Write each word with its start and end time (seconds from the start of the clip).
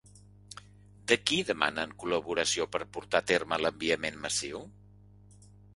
De 1.11 1.17
qui 1.31 1.37
demanen 1.51 1.93
col·laboració 2.05 2.67
per 2.77 2.83
portar 2.97 3.23
a 3.23 3.29
terme 3.35 3.63
l'enviament 3.65 4.23
massiu? 4.27 4.69